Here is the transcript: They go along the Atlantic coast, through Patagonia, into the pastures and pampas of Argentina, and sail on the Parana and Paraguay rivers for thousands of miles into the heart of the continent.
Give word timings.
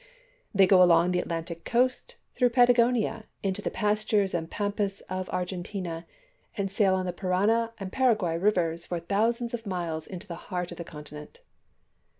They 0.51 0.65
go 0.65 0.81
along 0.81 1.11
the 1.11 1.19
Atlantic 1.19 1.63
coast, 1.63 2.15
through 2.33 2.49
Patagonia, 2.49 3.25
into 3.43 3.61
the 3.61 3.69
pastures 3.69 4.33
and 4.33 4.49
pampas 4.49 5.01
of 5.09 5.29
Argentina, 5.29 6.07
and 6.57 6.71
sail 6.71 6.95
on 6.95 7.05
the 7.05 7.13
Parana 7.13 7.71
and 7.79 7.91
Paraguay 7.91 8.35
rivers 8.35 8.83
for 8.87 8.99
thousands 8.99 9.53
of 9.53 9.67
miles 9.67 10.07
into 10.07 10.25
the 10.25 10.33
heart 10.49 10.71
of 10.71 10.79
the 10.79 10.83
continent. 10.83 11.41